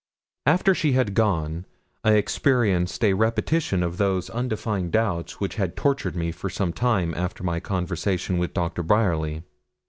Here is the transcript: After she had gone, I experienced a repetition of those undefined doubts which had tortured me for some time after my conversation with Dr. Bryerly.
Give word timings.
After 0.47 0.73
she 0.73 0.93
had 0.93 1.13
gone, 1.13 1.67
I 2.03 2.13
experienced 2.13 3.03
a 3.03 3.13
repetition 3.13 3.83
of 3.83 3.97
those 3.97 4.31
undefined 4.31 4.93
doubts 4.93 5.39
which 5.39 5.57
had 5.57 5.75
tortured 5.75 6.15
me 6.15 6.31
for 6.31 6.49
some 6.49 6.73
time 6.73 7.13
after 7.13 7.43
my 7.43 7.59
conversation 7.59 8.39
with 8.39 8.55
Dr. 8.55 8.81
Bryerly. 8.81 9.43